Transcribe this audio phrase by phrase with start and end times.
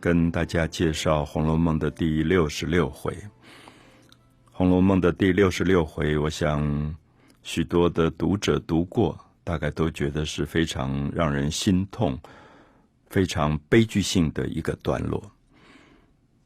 [0.00, 3.12] 跟大家介绍《红楼梦》的第六十六回。
[4.50, 6.96] 《红楼梦》的第六十六回，我想
[7.42, 12.18] 许多的读者读过，大概都觉得是非常让人心痛、
[13.10, 15.22] 非常悲剧性的一个段落。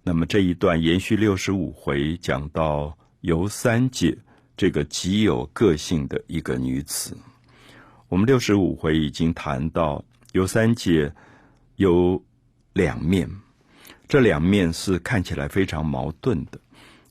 [0.02, 4.18] 那么这一段延续六十五回，讲到尤三姐
[4.56, 7.16] 这个极有个性的一个女子。
[8.08, 11.12] 我们六十五回已经谈到尤三姐
[11.76, 12.20] 有
[12.74, 13.28] 两面，
[14.06, 16.58] 这两面是看起来非常矛盾的，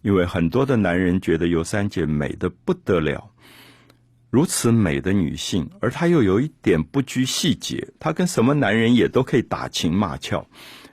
[0.01, 3.31] 因为很多的男人觉得尤三姐美的不得了，
[4.29, 10.47] 如此美的女性，而她又有一点不拘细节，她跟什么男人也都可以打情骂俏。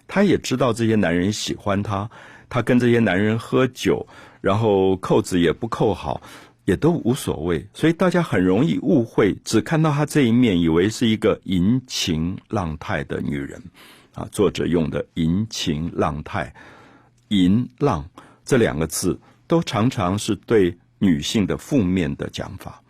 [0.07, 2.11] 她也知道这些男人喜欢她，
[2.49, 4.07] 她跟这些男人喝酒，
[4.41, 6.21] 然后扣子也不扣好，
[6.65, 13.63] 也都无所谓，所以大家很容易误会，只看到她这一面，以为是一个淫情浪态的女人。
[14.15, 16.55] 啊，作者用的“淫情浪态”、
[17.29, 18.09] “淫浪”
[18.45, 22.83] 这两个字，都常常是对女性的负面的讲法。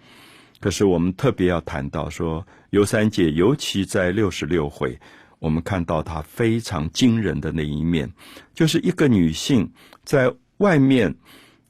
[0.60, 4.98] 可是我们特别要谈到说，尤三姐，尤其在六十六回。
[5.38, 8.12] 我们看到她非常惊人的那一面，
[8.52, 9.72] 就是一个女性
[10.04, 11.14] 在外面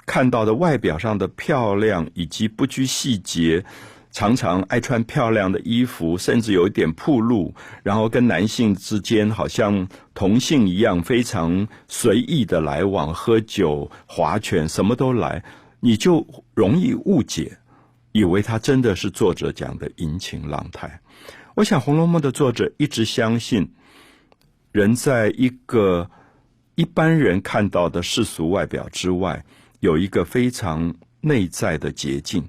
[0.06, 3.64] 看到的外表上的漂亮，以及不拘细节，
[4.12, 15.44] 常常爱穿漂亮的衣服，甚至有一点暴露，然后跟男性之间好像同性一样，非常随意的来往，喝酒、划拳，什么都来，
[15.78, 17.58] 你就容易误解，
[18.12, 21.00] 以为他真的是作者讲的淫情浪态。
[21.54, 23.72] 我想，《红楼梦》的作者一直相信，
[24.72, 26.10] 人在一个
[26.74, 29.44] 一般人看到的世俗外表之外，
[29.78, 32.48] 有一个非常内在的捷径，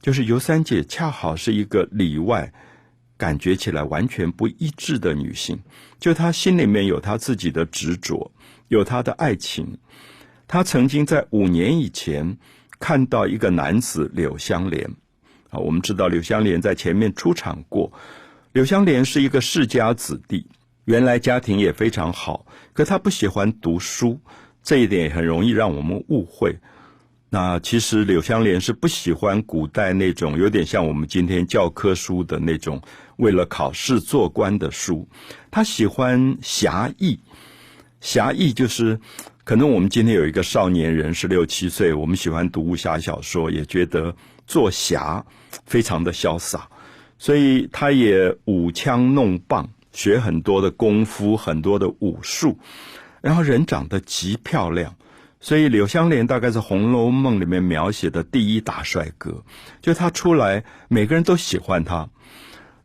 [0.00, 2.52] 就是尤三姐恰好是一个里外
[3.16, 5.58] 感觉起来完全不一致的女性。
[5.98, 8.32] 就她心里面有她自己的执着，
[8.68, 9.78] 有她的爱情。
[10.48, 12.38] 她曾经在五年以前
[12.78, 14.90] 看到一个男子柳香莲
[15.50, 17.92] 啊，我们知道柳香莲在前面出场过。
[18.52, 20.46] 柳香莲是一个世家子弟，
[20.86, 24.18] 原来家庭也非常好，可他不喜欢读书，
[24.62, 26.58] 这一点很容易让我们误会。
[27.32, 32.82] 那其实柳香莲是不喜欢古代那种有点像我们今天教科书的那种
[33.18, 35.08] 为了考试做官的书，
[35.50, 37.20] 他喜欢侠义。
[38.00, 38.98] 侠义就是
[39.44, 45.24] 可能我们今天有一个少年人十六七岁，我们喜欢读武侠小说，也觉得做侠
[45.66, 46.68] 非常的潇洒。
[47.16, 52.58] 所以他也舞枪弄棒，学很多的功夫，很多的武术，
[53.20, 54.96] 然后人长得极漂亮，
[55.40, 59.42] 所以柳湘莲大概是《红楼梦》里面描写的第一大帅哥，
[59.80, 62.08] 就他出来，每个人都喜欢他。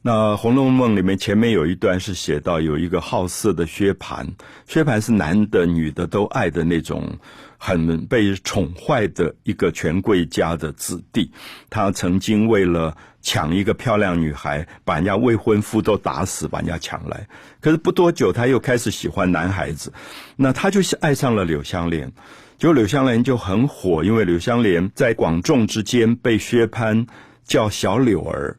[0.01, 4.25] 那《红楼梦》里面前面有一段是写到有一个好色的薛蟠，
[4.67, 7.17] 薛蟠是男的女的都爱的那种，
[7.57, 11.31] 很被宠坏的一个权贵家的子弟。
[11.71, 17.27] 他曾经为了抢一个漂亮女孩，把人家未婚夫都打死，把人家抢来。
[17.59, 19.91] 可是不多久，他又开始喜欢男孩子，
[20.35, 22.13] 那他就是爱上了柳湘莲。
[22.57, 27.05] 结果柳湘莲就很火，因为柳湘莲在广众之间被薛蟠
[27.43, 28.57] 叫小柳儿。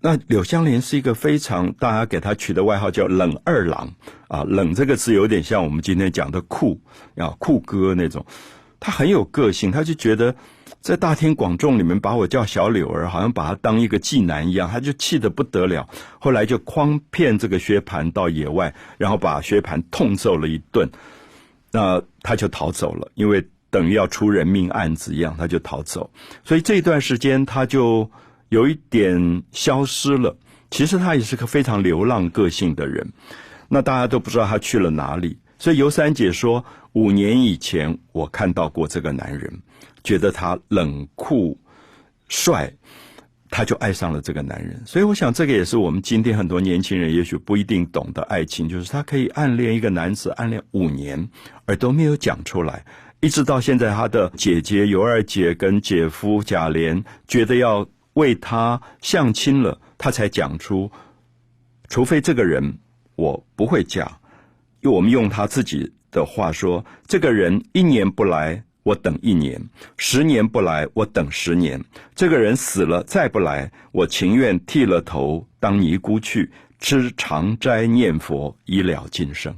[0.00, 3.92] 那柳湘莲是一个非常大家给她取的外号叫“冷二郎”
[4.28, 6.80] 啊，“冷”这个词有点像我们今天讲的“酷”
[7.16, 8.24] 啊，酷哥那种。
[8.78, 10.34] 他很有个性，他就觉得
[10.80, 15.88] 在大庭广众里面把我叫小柳儿，好像把他当一个妓男一样，他就气得不得了。
[16.20, 20.88] 后来就诓骗这个薛蟠到野外，然后把薛蟠痛揍了一顿。
[21.76, 26.10] 那他就逃走了，因为等于要出人命案子一样，他就逃走。
[26.42, 28.10] 所以这段时间他就。
[28.50, 30.32] 有一点消失了。
[30.70, 33.04] 其实他也是个非常流浪个性的人，
[33.68, 35.36] 那大家都不知道他去了哪里。
[35.58, 39.52] 所以尤三姐说，五年以前我看到过这个男人，
[40.04, 41.58] 觉得他冷酷
[42.28, 42.72] 帅，
[43.50, 44.80] 他就爱上了这个男人。
[44.86, 51.28] 所以我想，这个也是我们今天很多年轻人也许不一定懂的爱情，就是他可以暗恋一个男子，暗恋五年，
[51.64, 52.84] 而都没有讲出来，
[53.20, 57.86] 一直到现在，他的姐姐尤二姐跟姐夫贾琏觉得要。
[58.16, 60.90] 为他相亲了，他才讲出，
[61.90, 62.78] 除非这个人
[63.14, 64.10] 我不会嫁。
[64.80, 69.60] 用我们用他自己的话说，这个人一年不来，我等一年；
[69.96, 71.82] 十年不来，我等十年。
[72.14, 79.52] 这个人死了再不来，我情愿剃了头当尼姑去，吃长斋念佛，以了今生。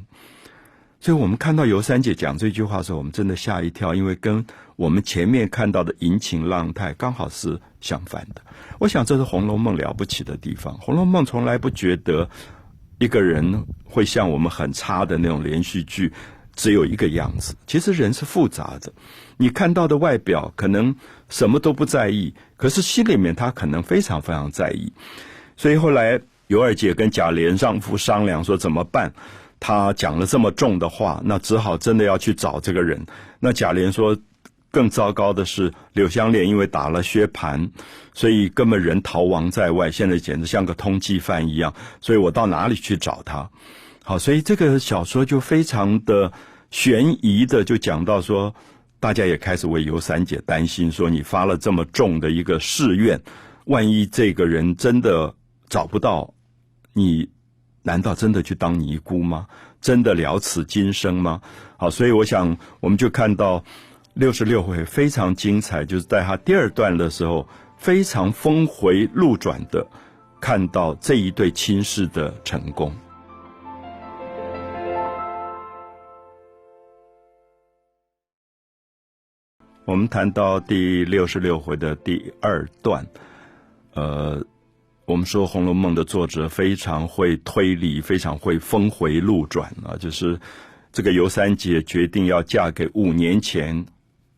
[0.98, 4.42] 所以我们看到尤三姐讲这句话的时候，我们真的吓一跳，因为跟
[4.76, 8.40] 我们前面看到的淫情浪态刚好是相反的。
[8.78, 12.26] 我想这是《红楼梦》了不起的地方，《红楼梦》从来不觉得
[12.98, 16.10] 一个人会像我们很差的那种连续剧，
[16.58, 17.54] 只有一个样子。
[17.66, 18.92] 其实人是复杂的，
[19.38, 20.94] 你看到的外表可能
[21.28, 24.92] 什么都不在意，可是心里面他可能非常非常在意。
[25.56, 29.12] 所以后来尤二姐跟贾琏丈夫商量说怎么办？
[29.60, 33.06] 他讲了这么重的话，那只好真的要去找这个人。
[33.40, 34.18] 那贾琏说。
[34.70, 37.70] 更糟糕的是，柳湘莲因为打了薛蟠，
[38.12, 41.72] 所以根本人逃亡在外，现在简直像个通缉犯一样。
[42.02, 43.48] 所以我到哪里去找他？
[44.08, 46.32] 好，所以这个小说就非常的
[46.70, 48.54] 悬疑的，就讲到说，
[48.98, 53.20] 大家也开始为尤三姐担心，说你发了这么重的一个誓愿，
[53.66, 55.34] 万一这个人真的
[55.68, 56.32] 找不到，
[56.94, 57.28] 你
[57.82, 59.46] 难道真的去当尼姑吗？
[59.82, 61.42] 真的了此今生吗？
[61.76, 63.62] 好，所以我想，我们就看到。
[64.14, 67.46] 六十六回非常精彩，就是在他第二段的时候，
[67.76, 69.86] 非常峰回路转的
[70.40, 72.90] 看到这一对亲事的成功。
[79.88, 83.06] 我们谈到第六十六回的第二段，
[83.94, 84.44] 呃，
[85.06, 90.38] 我们说《红楼梦》的作者非常会推理，非常会峰回路转啊，就是
[90.92, 93.86] 这个尤三姐决定要嫁给五年前。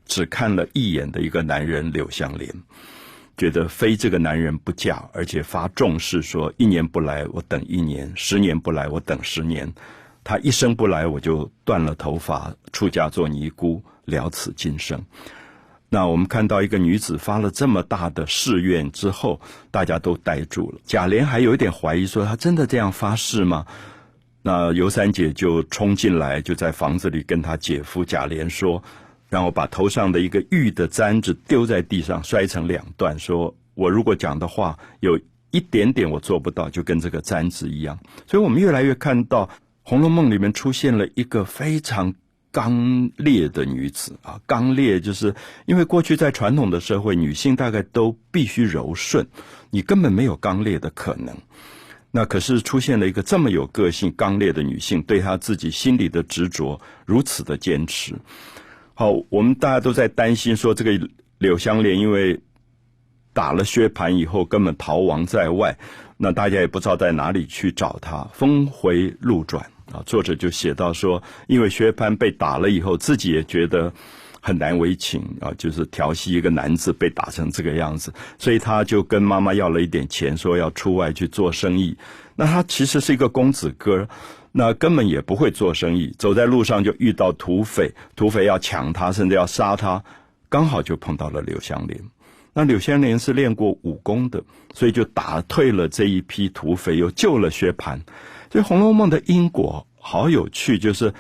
[0.07, 2.49] 只看了一眼的一个男人柳湘莲，
[3.37, 9.73] 觉得非这个男人不嫁，而且发重誓说一年不来我等一年，十年不来我等十年，
[10.23, 15.05] 他一生不来我就断了头发，出家做尼姑，了此今生。
[15.91, 19.41] 那我们看到一个女子发了这么大的誓愿之后，
[19.71, 20.79] 大家都呆住了。
[20.85, 23.67] 贾琏还有一点怀疑，说他真的这样发誓吗？
[24.43, 28.83] 那尤三姐就冲进来，就在房子里跟她姐夫贾琏说。
[29.29, 35.21] 然后把头上的一个玉的簪子丢在地上，摔成两段，说：“我如果讲的话有
[35.53, 37.97] 一点点我做不到，就跟这个簪子一样。”
[38.27, 39.47] 所以，我们越来越看到
[39.85, 42.13] 《红楼梦》里面出现了一个非常
[42.53, 44.41] 刚烈的女子啊！
[44.47, 45.35] 刚烈就是
[45.67, 49.27] 因为过去在传统的社会，女性大概都必须柔顺，
[49.71, 51.37] 你根本没有刚烈的可能。
[52.11, 58.17] 那可是出现了一个这么有个性、刚烈的女性，对她自己心里的执着如此的坚持。
[58.95, 61.09] 好，我们大家都在担心说，这个
[61.39, 62.41] 柳湘莲因为
[63.33, 65.79] 打了薛蟠以后，根本逃亡在外，
[66.17, 68.25] 那大家也不知道在哪里去找她。
[68.33, 73.93] 峰回路转啊，作者就写到说，因为薛蟠被打了以后，自己也觉得
[74.41, 81.97] 很难为情啊，就是调戏一个男子被打成这个样子，所以他就跟妈妈要了一点钱，说要出外去做生意。
[82.37, 84.09] 那他其实是一个公子哥。
[84.53, 90.03] 那根本也不会做生意，走在路上就遇到土匪，土匪要抢他，甚至要杀他，
[90.49, 92.01] 刚好就碰到了柳湘莲。
[92.53, 94.43] 那柳湘莲是练过武功的，
[94.75, 98.01] 所以就打退了这一批土匪，又救了薛蟠。
[98.51, 101.15] 所以《红楼梦》的因果好有趣，就是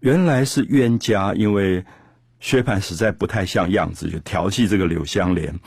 [0.00, 1.84] 原来是冤家，因为
[2.38, 5.58] 薛蟠实在不太像样子，就调戏这个柳湘莲，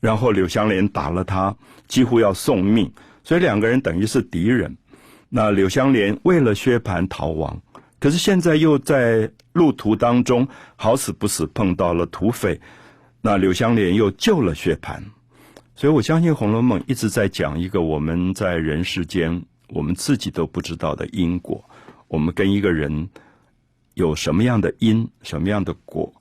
[0.00, 1.54] 然后柳湘莲打了他，
[1.86, 2.90] 几乎要送命，
[3.22, 4.76] 所以两个人等于是敌人。
[5.28, 7.60] 那柳湘莲为了薛蟠逃亡，
[8.00, 12.58] 可是现在又在路途当中好死不死碰到了土匪，
[13.20, 15.02] 那柳湘莲又救了薛蟠，
[15.74, 21.64] 所以我相信《红楼梦》一直在讲一个我们在人世间我们自己都不知道的因果，
[22.08, 23.08] 我们跟一个人
[23.94, 26.12] 有什么样的因，什么样的果，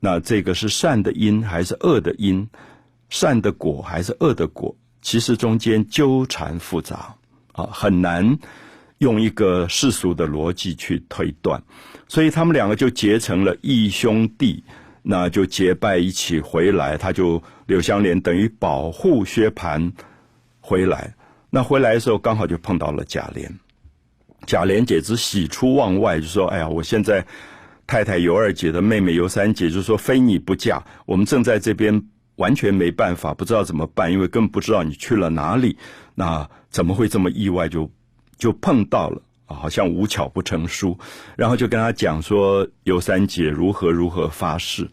[0.00, 2.48] 那这个是善的因还是恶的因，
[3.08, 7.14] 善的果还是恶的果，其实中间纠缠复杂。
[7.52, 8.38] 啊，很难
[8.96, 11.62] 用一个世俗的逻辑去推断，
[12.08, 14.64] 所以他们两个就结成了义兄弟，
[15.02, 16.96] 那就结拜一起回来。
[16.96, 19.92] 他就柳湘莲等于保护薛蟠
[20.60, 21.14] 回来，
[21.54, 23.46] 那回来的时候刚好就碰到了贾琏，
[24.46, 27.26] 贾琏简直喜出望外，就说：“哎呀，我现在
[27.86, 32.02] 太太尤二姐的妹妹尤三姐，就说非你不嫁，我们正在这边。”
[32.36, 35.76] 完全没办法，不知道怎么办，因为更不知道你去了哪里。
[36.14, 37.88] 那怎么会这么意外就
[38.38, 39.20] 就碰到了？
[39.44, 40.98] 好像无巧不成书。
[41.36, 44.88] 然后就跟他讲说尤三姐如何如何发誓。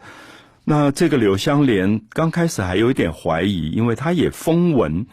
[0.66, 5.08] 那这个柳湘莲刚开始还有一点怀疑，因为他也风闻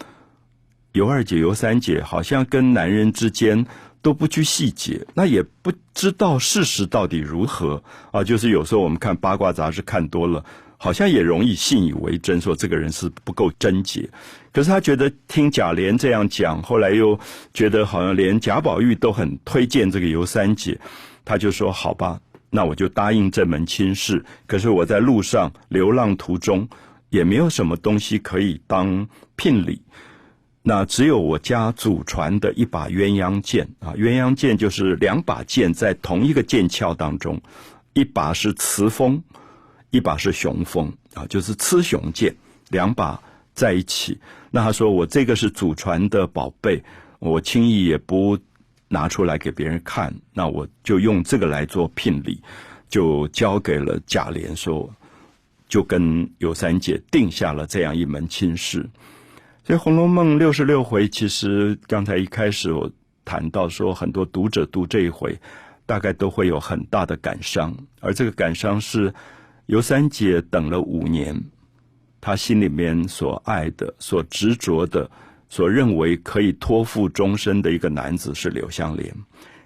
[0.96, 3.66] 尤二姐、尤三姐好像跟男人之间
[4.00, 8.24] 都不拘细节，那也不知道事实到底如何啊。
[8.24, 10.44] 就是有时候我们看八卦杂志看多了。
[10.78, 14.06] 好像也容易信以为真，说这个人是不够贞洁。
[14.52, 17.18] 可是他觉得听贾琏这样讲，后来又
[17.54, 20.78] 觉得好像连贾宝玉都很推荐这个尤三姐，
[21.24, 24.22] 他就说：“好吧，那我就答应这门亲事。
[24.46, 26.68] 可是我在路上流浪途中，
[27.08, 29.80] 也没有什么东西可以当聘礼。
[30.68, 37.40] 那只有我家祖传的一把鸳鸯剑啊，鸳鸯剑就是两把剑在同一个剑鞘当中，
[37.92, 39.22] 一把是雌锋，
[39.90, 42.34] 一把是雄锋啊，就是雌雄剑
[42.70, 43.22] 两把
[43.54, 44.18] 在一起。
[44.50, 46.82] 那他说我这个是祖传的宝贝，
[47.20, 48.36] 我轻易也不
[48.88, 52.42] 拿出来给别人看，那我就用这个来做聘礼，
[52.88, 54.92] 就交给了贾琏说。
[55.68, 58.88] 就跟尤三姐定下了这样一门亲事，
[59.66, 62.88] 所以《红楼梦》六十六回，其实刚才一开始我
[63.24, 65.36] 谈到说，很多读者读这一回，
[65.84, 69.12] 大概都会有很大的感伤，而这个感伤是
[69.66, 71.36] 尤三姐等了五年，
[72.20, 75.10] 她心里面所爱的、所执着的、
[75.48, 79.12] 所认为可以托付终身的一个男子是柳湘莲，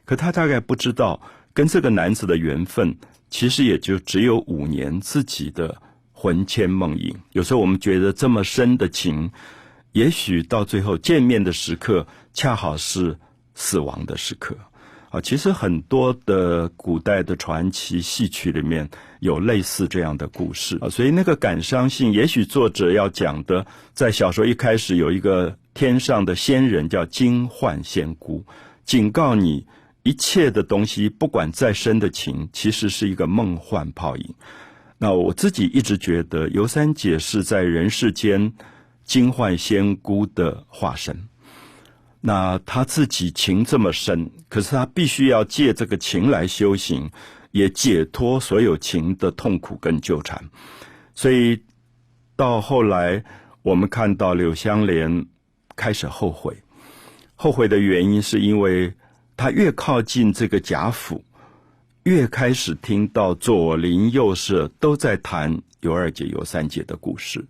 [0.07, 1.21] 可她大概不知道，
[1.52, 2.97] 跟这个男子的缘分，
[3.28, 5.76] 其实也就只有五年自己的。
[6.12, 9.30] 魂牵梦萦，有时候我们觉得这么深的情，
[9.92, 13.18] 也许到最后见面的时刻，恰好是
[13.54, 14.56] 死亡的时刻。
[15.11, 28.44] 啊，其实很多的古代的传奇戏曲里面有类似这样的故事啊，所以那个感伤性，也许作者要讲的，在小说一开始有一个天上的仙人叫金幻仙姑，
[28.85, 29.66] 警告你
[30.04, 34.35] 一切的东西，不管再深的情，其实是一个梦幻泡影。
[34.97, 38.52] 那我自己一直觉得尤三姐是在人世间
[39.11, 41.29] 金幻仙姑的化身。
[42.21, 47.11] 那她自己情这么深，可是她必须要借这个情来修行，
[47.50, 50.40] 也解脱所有情的痛苦跟纠缠。
[51.12, 51.61] 所以
[52.37, 53.25] 到后来，
[53.62, 55.26] 我们看到柳湘莲
[55.75, 56.57] 开始后悔，
[57.35, 58.95] 后悔的原因是因为
[59.37, 61.25] 他越靠近这个贾府。
[62.05, 67.45] 越开始听到左邻右舍都在谈尤二姐、尤三姐的故事，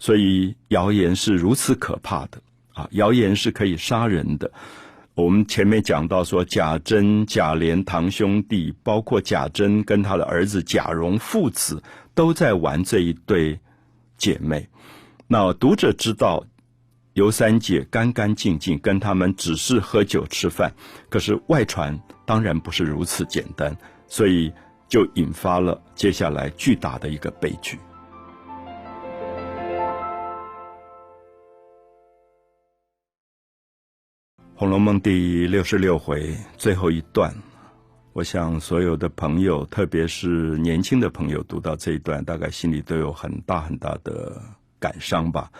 [0.00, 2.42] 所以谣言是如此可怕的
[2.74, 2.88] 啊！
[2.90, 4.50] 谣言是可以杀人的。
[5.14, 11.80] 我们前面讲到说，贾珍、贾琏堂兄弟，包括贾珍跟他的儿子贾蓉父子，
[12.16, 13.60] 都在玩这一对
[14.16, 14.68] 姐妹。
[15.28, 16.44] 那读者知道。
[17.14, 20.72] 尤三姐干干净净，跟他们只是喝酒吃饭，
[21.08, 23.76] 可是外传当然不是如此简单，
[24.06, 24.50] 所以
[24.88, 27.76] 就引发了接下来巨大的一个悲剧。
[34.60, 37.34] 《红楼梦》第六十六回最后一段，
[38.12, 44.38] 我想所有的朋友，特别是年轻的朋友，读到这一段，大概心里都有很大很大的
[44.78, 45.50] 感伤吧。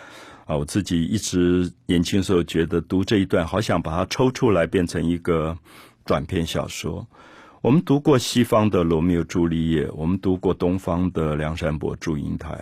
[0.45, 5.57] 啊，我自己一直年轻时候觉得读这一段，好想把它抽出来变成一个
[6.05, 7.07] 短篇小说。
[7.63, 12.53] 我们读过西方的《罗密欧朱丽叶》，我们读过东方的《梁山伯祝英台》，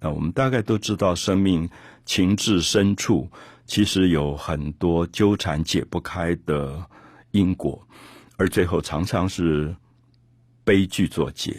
[0.00, 1.68] 那我们大概都知道，生命
[2.04, 3.28] 情至深处，
[3.68, 6.84] 其实有很多纠缠解不开的
[7.30, 7.80] 因果，
[8.36, 9.72] 而最后常常是
[10.64, 11.54] 悲剧作结。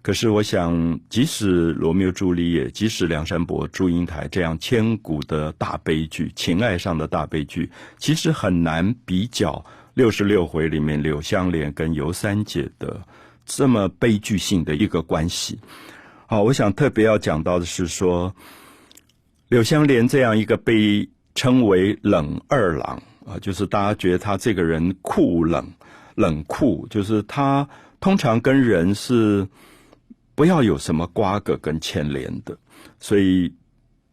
[0.00, 12.98] 可是，我想，即使罗密欧朱丽叶，即使梁山伯祝英台这样千古的大悲剧，情爱上的大悲剧，其实很难比较六十六回里面柳湘莲跟尤三姐的
[13.44, 15.60] 这么悲剧性的一个关系。
[16.26, 18.34] 好，我想特别要讲到的是说，
[19.48, 21.06] 柳湘莲这样一个悲
[21.38, 25.64] 称为冷二郎啊，就是大家觉得他这个人酷冷、
[26.16, 27.68] 冷酷，就是他
[28.00, 29.46] 通常跟人是。
[30.34, 32.56] 不要有什么瓜葛跟牵连的，
[33.00, 33.52] 所以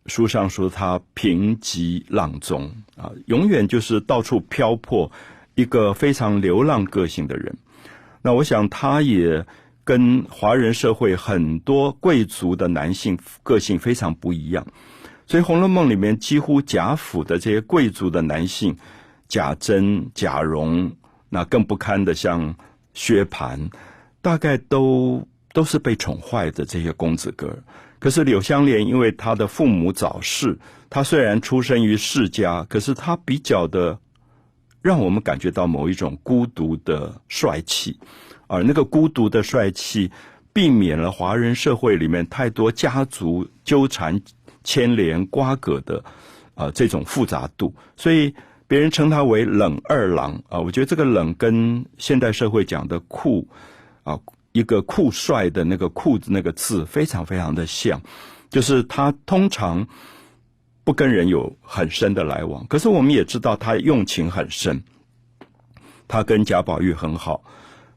[0.07, 2.63] 书上说他平极浪中
[2.97, 5.11] 啊，永远就是到处漂泊，
[5.53, 7.55] 一个非常流浪个性的人。
[8.23, 9.45] 那我想他也
[9.83, 14.65] 跟华人社会很多贵族的男性个性非常不一样，
[15.27, 18.75] 所以《红楼梦》里面几乎贾府的这些贵族的男性，
[19.27, 20.91] 贾珍、贾蓉，
[21.29, 22.55] 那更不堪的像
[22.93, 23.69] 薛蟠，
[24.21, 25.27] 大概都。
[25.55, 27.57] 都是被宠坏的这些公子哥，
[27.97, 33.97] 可是柳湘莲因为他的父母早逝，他虽然出生于世家，可是他比较的
[34.81, 37.97] 让我们感觉到某一种孤独的帅气，
[38.47, 40.11] 而那个孤独的帅气，
[40.51, 44.21] 避免了华人社会里面太多家族纠缠、
[44.65, 46.03] 牵连、瓜葛的
[46.55, 48.35] 啊这种复杂度，所以
[48.67, 50.59] 别人称他为冷二郎啊。
[50.59, 53.47] 我觉得这个冷跟现代社会讲的酷
[54.03, 54.19] 啊。
[54.55, 58.01] 一个酷帅的那个“酷字”那个字非常非常的像，
[58.49, 59.85] 就是他通常
[60.85, 64.81] 不跟人有很深的来往，可是我们也知道他用情很深。
[66.07, 67.43] 他跟贾宝玉很好，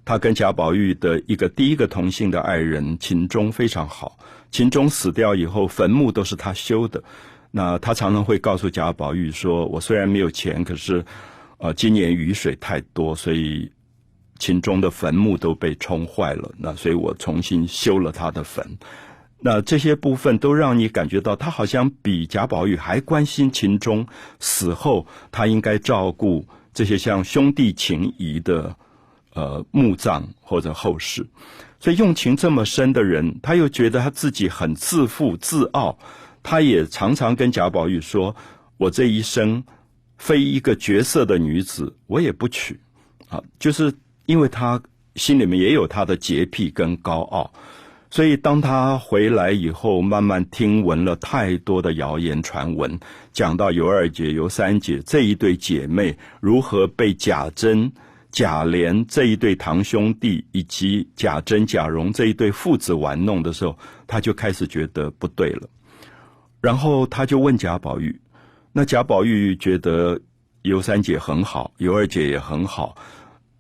[0.05, 4.19] 他跟贾宝玉的一个第一个同性的爱人秦钟非常好。
[4.51, 7.03] 秦钟死掉以后，坟墓都是他修的。
[7.51, 11.05] 那他常常会告诉贾宝玉说：“我虽然没有钱，可是，
[11.57, 13.71] 呃，今年雨水太多，所以
[14.39, 16.53] 秦钟的坟墓都被冲坏了。
[16.59, 18.79] 那所以我重新修了他的坟。
[19.41, 24.07] 那这些部分都让你感觉到，他好像比贾宝玉还关心秦钟
[24.41, 28.77] 死后他应该照顾这些像兄弟情谊的
[29.39, 31.25] 呃墓葬或者后事。
[31.79, 35.97] 所以用情这么深的人，他又觉得他自己很自负自傲。”
[36.43, 38.35] 他也常常跟贾宝玉说
[38.79, 39.63] ：“我这一生
[40.17, 42.79] 非一个绝色的女子，我也不娶。”
[43.29, 43.93] 啊，就是
[44.27, 44.81] 因为他
[45.17, 47.53] 心里面也有他的洁癖跟高傲，
[48.11, 52.99] 所以当他回来以后，慢慢听闻了太多的谣言传闻，
[53.33, 57.93] 讲到尤二姐、尤三姐这一对姐妹如何被贾珍、
[58.31, 65.69] 贾琏这一对堂兄弟，以及贾珍、贾蓉这一对父子玩弄的时候，他就开始觉得不对了。
[66.61, 68.21] 然后他就问贾宝玉，
[68.73, 70.21] 那贾宝玉觉得
[70.63, 72.97] 尤三姐很好，尤二姐也很好，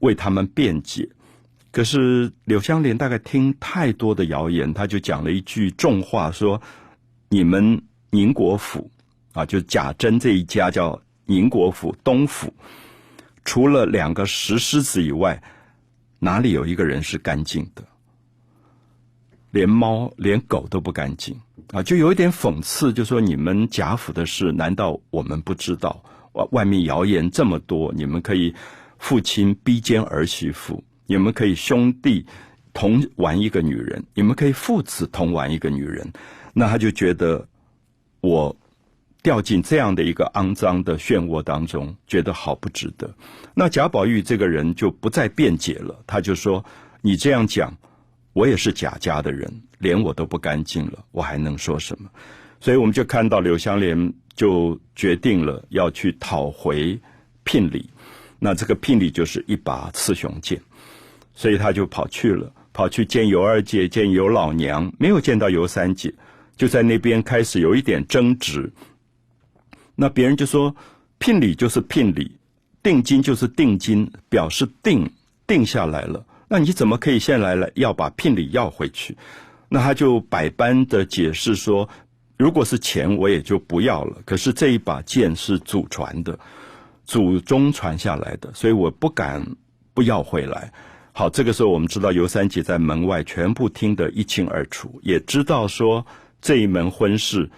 [0.01, 1.09] 为他们辩解。
[1.71, 6.61] 可是柳湘莲大概听太多的谣言，他就讲了一句重话，说
[7.31, 8.91] ：“你们宁国府
[9.33, 12.53] 啊，就贾珍这一家叫宁国府东府，
[13.49, 15.43] 除了两个石狮子以外，
[16.19, 17.83] 哪里有一个人是干净的？
[19.53, 21.35] 连猫连狗都不干净。”
[21.73, 26.05] 啊，就有一点讽刺，就说你们贾府的事，难道我们不知道？
[26.35, 28.55] 外外面谣言这么多，你们可以
[28.99, 32.27] 父亲逼奸儿媳妇，你们可以兄弟
[32.75, 36.13] 同玩一个女人，你们可以父子同玩一个女人，
[36.53, 37.49] 那他就觉得
[38.21, 38.55] 我
[39.29, 43.15] 掉进这样的一个肮脏的漩涡当中，觉得好不值得。
[43.53, 46.65] 那贾宝玉这个人就不再辩解了，他就说
[47.03, 47.77] ：“你这样讲。”
[48.33, 52.09] 我也是贾家的人，连我都不干净了，我还能说什么？
[52.59, 56.99] 所以我们就看到柳湘莲就决定了要去讨回
[57.45, 57.91] 聘礼，
[58.39, 60.59] 那这个聘礼就是一把雌雄剑，
[61.35, 66.15] 所以他就跑去了，跑去见尤二姐，见尤老娘，没有见到尤三姐，
[66.57, 68.73] 就在那边开始有一点争执。
[70.01, 70.77] 那别人就说，
[71.19, 72.31] 聘礼就是聘礼，
[72.85, 75.11] 定金就是定金，表示定
[75.45, 76.25] 定下来了。
[76.47, 79.17] 那你怎么可以现在了要把聘礼要回去？
[79.69, 81.89] 那他就百般的解释说，
[82.37, 84.19] 如果是钱我也就不要了。
[84.25, 86.39] 可是这一把剑是祖传的，
[87.05, 89.45] 祖宗传下来的，所以我不敢
[89.93, 90.73] 不要回来。
[91.13, 96.07] 好，这个时候我们知道尤三姐在门外全部听得一清二楚，也知道说
[96.41, 97.51] 这一门婚事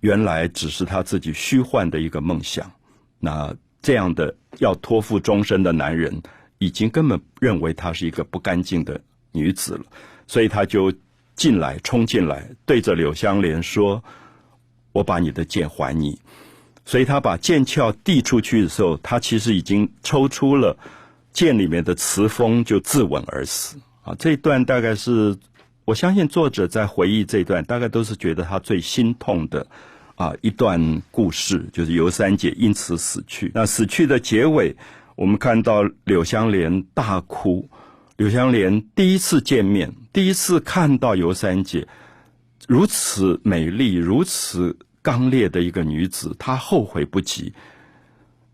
[0.00, 2.70] 原来只是他自己虚幻的一个梦想。
[3.18, 6.22] 那这样的要托付终身的男人。
[6.60, 9.84] 已经根本认为她是一个不干净的女子了，
[10.26, 10.92] 所以他就
[11.36, 14.02] 进来冲进来，对着柳湘莲说
[14.90, 16.20] ：“我把你的剑还你。”
[16.84, 20.76] 所以他把剑鞘递出去的时候，他其实已经抽出了
[21.32, 23.78] 剑里面的磁锋，就自刎而死。
[24.02, 25.36] 啊，这一段大概是
[25.88, 29.66] 我相信作者在回忆这段，大概都是觉得他最心痛的
[30.16, 33.50] 啊一段故事，就是尤三姐因此死去。
[33.54, 34.76] 那死去的结尾。
[35.16, 37.70] 我们看到柳湘莲大哭，
[38.18, 41.88] 柳湘莲第一次见面，第一次看到尤三姐
[42.66, 47.54] 如此美丽、如此刚烈的一个女子，她后悔不及。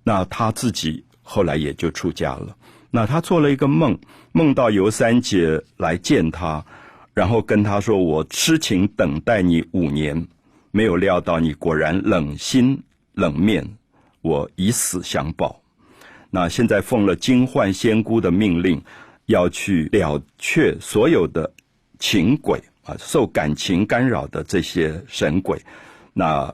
[0.04, 2.56] 那她自己后来也就出家了。
[2.92, 3.98] 那她做了一个梦，
[4.30, 6.64] 梦到尤三姐来见她，
[7.14, 10.26] 然后跟他说：“我痴情等待你五年，
[10.72, 13.76] 没有料到你果然冷心冷面，
[14.20, 15.62] 我以死相报。”
[16.30, 18.82] 那现在奉了金幻仙姑的命令，
[19.26, 21.52] 要去了却所有的
[22.00, 25.62] 情鬼啊，受感情干扰的这些神鬼。
[26.12, 26.52] 那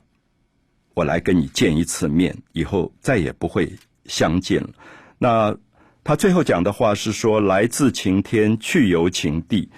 [0.93, 3.73] 我来跟你见一次面，以后再也不会
[4.05, 4.69] 相见了。
[5.17, 5.57] 那
[6.05, 9.71] 他最后讲的话是说：来自晴天，去由晴地，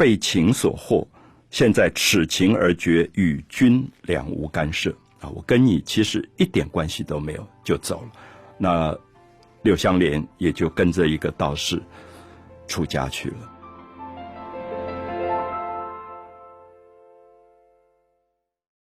[0.00, 1.06] 被情所惑。
[1.50, 5.28] 现在此情而绝，与君两无干涉啊！
[5.28, 8.12] 我跟你其实一点关系都没有，就走了。
[8.56, 8.98] 那。
[9.62, 11.82] 柳湘莲也就跟着一个道士
[12.66, 13.49] 出家去了。